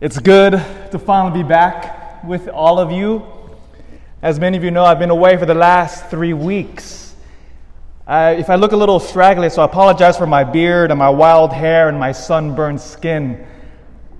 [0.00, 0.52] It's good
[0.90, 3.24] to finally be back with all of you.
[4.22, 7.14] As many of you know, I've been away for the last three weeks.
[8.04, 11.08] Uh, if I look a little straggly, so I apologize for my beard and my
[11.08, 13.46] wild hair and my sunburned skin.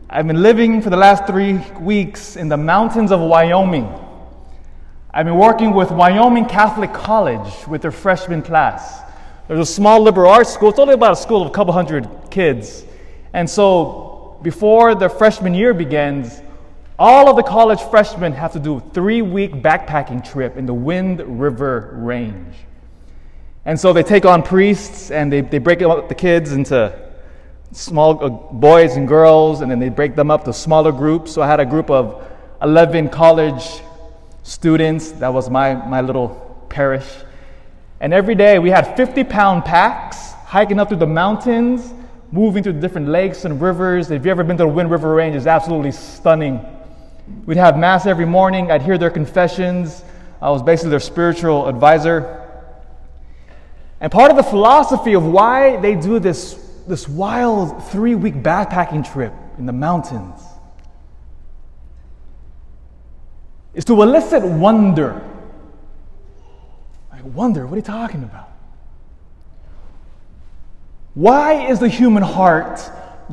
[0.08, 3.92] I've been living for the last three weeks in the mountains of Wyoming.
[5.12, 9.00] I've been working with Wyoming Catholic College with their freshman class.
[9.48, 12.08] There's a small liberal arts school, it's only about a school of a couple hundred
[12.30, 12.84] kids.
[13.32, 14.03] And so
[14.44, 16.42] before the freshman year begins,
[16.98, 20.74] all of the college freshmen have to do a three week backpacking trip in the
[20.74, 22.54] Wind River Range.
[23.64, 26.96] And so they take on priests and they, they break up the kids into
[27.72, 31.32] small uh, boys and girls, and then they break them up to smaller groups.
[31.32, 32.22] So I had a group of
[32.62, 33.80] 11 college
[34.42, 35.12] students.
[35.12, 37.10] That was my, my little parish.
[37.98, 41.94] And every day we had 50 pound packs hiking up through the mountains
[42.30, 44.10] moving through different lakes and rivers.
[44.10, 46.64] If you've ever been to the Wind River Range, it's absolutely stunning.
[47.46, 48.70] We'd have mass every morning.
[48.70, 50.04] I'd hear their confessions.
[50.42, 52.42] I was basically their spiritual advisor.
[54.00, 56.54] And part of the philosophy of why they do this,
[56.86, 60.40] this wild three week backpacking trip in the mountains
[63.74, 65.22] is to elicit wonder.
[67.10, 68.50] Like, wonder, what are you talking about?
[71.14, 72.80] Why is the human heart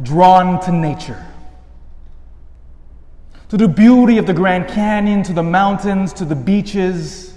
[0.02, 1.26] drawn to nature?
[3.50, 7.34] To the beauty of the Grand Canyon, to the mountains, to the beaches.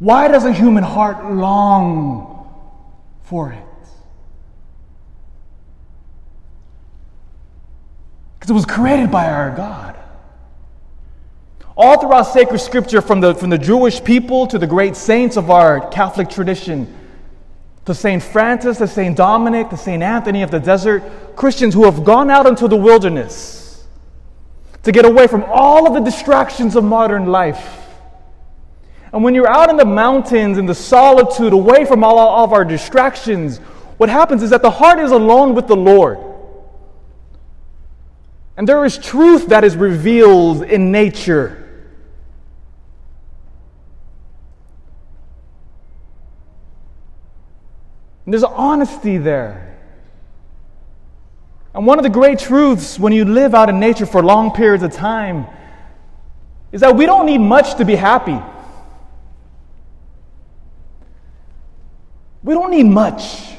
[0.00, 2.52] Why does a human heart long
[3.22, 3.64] for it?
[8.38, 9.96] Because it was created by our God.
[11.76, 15.50] All throughout sacred scripture, from the, from the Jewish people to the great saints of
[15.50, 16.92] our Catholic tradition,
[17.88, 18.22] to St.
[18.22, 19.16] Francis, to St.
[19.16, 20.02] Dominic, to St.
[20.02, 21.02] Anthony of the desert,
[21.34, 23.86] Christians who have gone out into the wilderness
[24.82, 27.86] to get away from all of the distractions of modern life.
[29.10, 32.52] And when you're out in the mountains, in the solitude, away from all, all of
[32.52, 33.56] our distractions,
[33.96, 36.18] what happens is that the heart is alone with the Lord.
[38.58, 41.57] And there is truth that is revealed in nature.
[48.28, 49.74] And there's honesty there.
[51.74, 54.84] And one of the great truths when you live out in nature for long periods
[54.84, 55.46] of time
[56.70, 58.38] is that we don't need much to be happy.
[62.42, 63.54] We don't need much.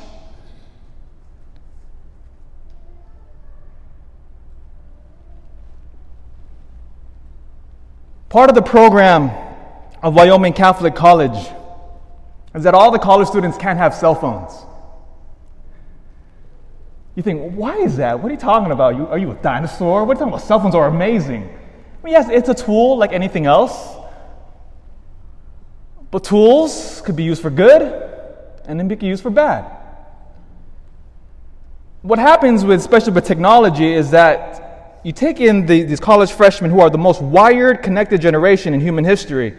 [8.30, 9.31] Part of the program
[10.03, 11.59] of Wyoming Catholic College
[12.56, 14.54] is that all the college students can't have cell phones.
[17.16, 18.20] You think, why is that?
[18.20, 18.96] What are you talking about?
[18.96, 20.06] You, are you a dinosaur?
[20.06, 20.46] What are you talking about?
[20.48, 21.50] Cell phones are amazing.
[22.02, 23.98] Well, yes, it's a tool like anything else.
[26.12, 27.82] But tools could be used for good
[28.66, 29.66] and then be used for bad.
[32.02, 36.72] What happens with, especially with technology, is that you take in the, these college freshmen
[36.72, 39.56] who are the most wired, connected generation in human history,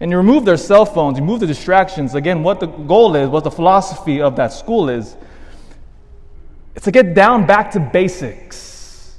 [0.00, 2.14] and you remove their cell phones, you remove the distractions.
[2.14, 5.16] Again, what the goal is, what the philosophy of that school is,
[6.74, 9.18] it's to get down back to basics,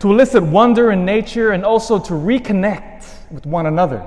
[0.00, 4.06] to elicit wonder in nature, and also to reconnect with one another.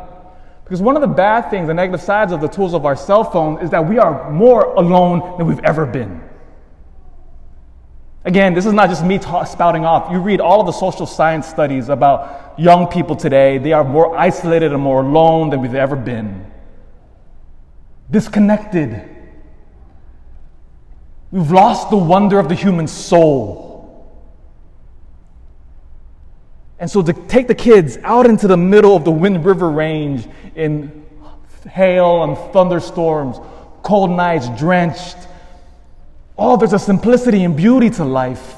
[0.63, 3.23] Because one of the bad things, the negative sides of the tools of our cell
[3.23, 6.24] phone, is that we are more alone than we've ever been.
[8.25, 10.11] Again, this is not just me ta- spouting off.
[10.11, 14.17] You read all of the social science studies about young people today, they are more
[14.17, 16.51] isolated and more alone than we've ever been.
[18.09, 19.09] Disconnected.
[21.31, 23.75] We've lost the wonder of the human soul.
[26.79, 30.27] And so to take the kids out into the middle of the Wind River Range
[30.55, 31.05] in
[31.69, 33.37] hail and thunderstorms,
[33.83, 35.17] cold nights, drenched,
[36.37, 38.55] Oh, there's a simplicity and beauty to life.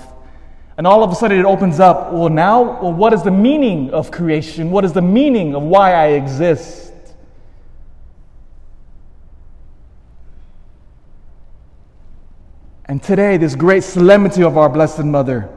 [0.78, 2.14] And all of a sudden it opens up.
[2.14, 4.72] Well, now, well, what is the meaning of creation?
[4.72, 6.94] What is the meaning of why I exist?
[12.86, 15.50] And today, this great solemnity of our Blessed Mother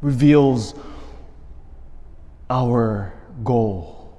[0.00, 0.74] reveals
[2.48, 3.12] our
[3.42, 4.16] goal.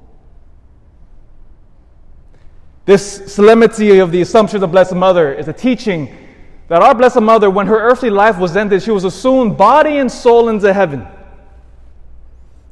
[2.86, 6.25] This solemnity of the Assumption of the Blessed Mother is a teaching
[6.68, 10.12] that our Blessed Mother, when her earthly life was ended, she was assumed body and
[10.12, 11.08] soul into heaven.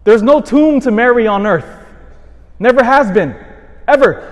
[0.04, 1.86] There's no tomb to Mary on earth.
[2.60, 3.36] Never has been,
[3.88, 4.30] ever.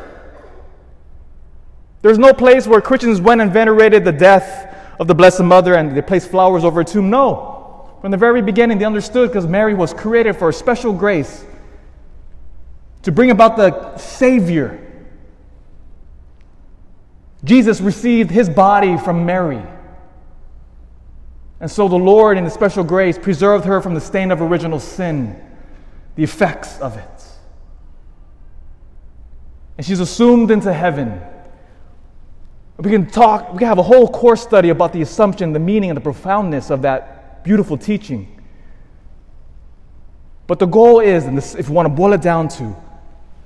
[2.01, 5.95] There's no place where Christians went and venerated the death of the Blessed Mother and
[5.95, 7.09] they placed flowers over a tomb.
[7.09, 7.89] No.
[8.01, 11.45] From the very beginning, they understood because Mary was created for a special grace
[13.03, 14.90] to bring about the Savior.
[17.43, 19.61] Jesus received his body from Mary.
[21.61, 24.79] And so the Lord, in His special grace, preserved her from the stain of original
[24.79, 25.39] sin,
[26.15, 27.23] the effects of it.
[29.77, 31.21] And she's assumed into heaven.
[32.77, 35.91] We can talk, we can have a whole course study about the assumption, the meaning,
[35.91, 38.41] and the profoundness of that beautiful teaching.
[40.47, 42.75] But the goal is, and this, if you want to boil it down to,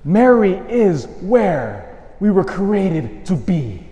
[0.05, 3.84] Mary is where we were created to be.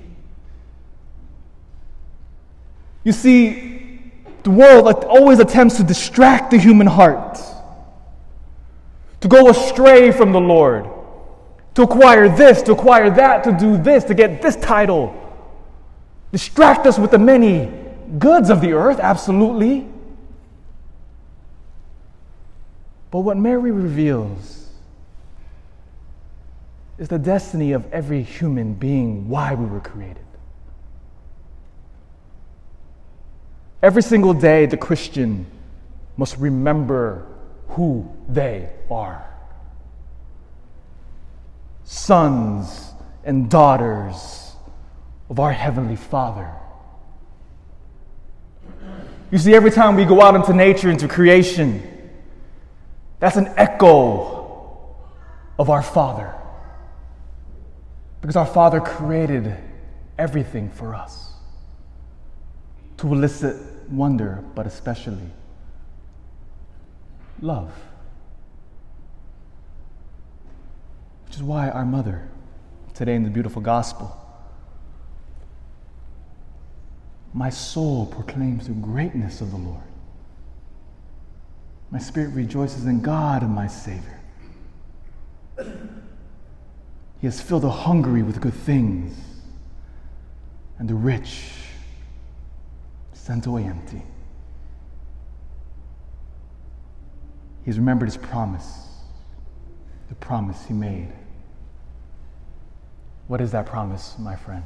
[3.03, 4.11] You see,
[4.44, 7.39] the world always attempts to distract the human heart,
[9.21, 10.88] to go astray from the Lord,
[11.75, 15.19] to acquire this, to acquire that, to do this, to get this title,
[16.31, 17.71] distract us with the many
[18.19, 19.88] goods of the earth, absolutely.
[23.11, 24.69] But what Mary reveals
[26.97, 30.23] is the destiny of every human being, why we were created.
[33.83, 35.45] Every single day, the Christian
[36.15, 37.27] must remember
[37.68, 39.30] who they are
[41.83, 42.94] sons
[43.25, 44.53] and daughters
[45.30, 46.50] of our Heavenly Father.
[49.31, 51.83] You see, every time we go out into nature, into creation,
[53.19, 54.95] that's an echo
[55.59, 56.33] of our Father.
[58.21, 59.57] Because our Father created
[60.18, 61.33] everything for us
[62.97, 65.30] to elicit wonder, but especially
[67.42, 67.72] love.
[71.25, 72.30] Which is why our mother,
[72.94, 74.19] today in the beautiful gospel,
[77.34, 79.81] my soul proclaims the greatness of the Lord.
[81.90, 84.19] My spirit rejoices in God my Savior.
[87.19, 89.16] He has filled the hungry with good things,
[90.78, 91.51] and the rich
[93.23, 94.01] sent away empty.
[97.63, 98.89] He's remembered his promise,
[100.09, 101.07] the promise he made.
[103.27, 104.65] What is that promise, my friends?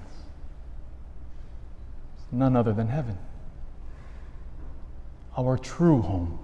[2.16, 3.20] It's none other than heaven,
[5.38, 6.40] our true home.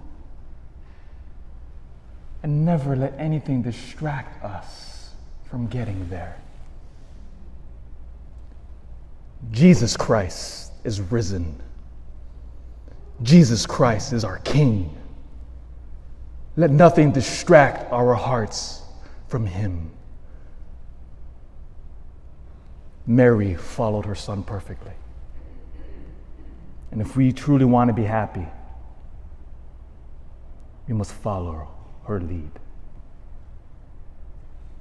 [2.44, 5.10] And never let anything distract us
[5.50, 6.36] from getting there.
[9.50, 11.60] Jesus Christ is risen.
[13.22, 14.94] Jesus Christ is our King.
[16.56, 18.82] Let nothing distract our hearts
[19.28, 19.90] from Him.
[23.06, 24.92] Mary followed her son perfectly.
[26.90, 28.46] And if we truly want to be happy,
[30.86, 31.68] we must follow
[32.06, 32.50] her lead.